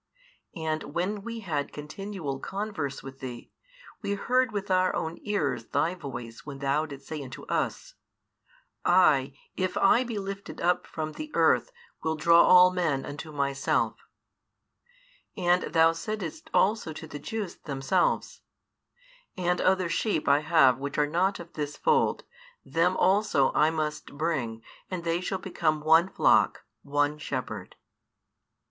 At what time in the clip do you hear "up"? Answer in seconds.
10.59-10.87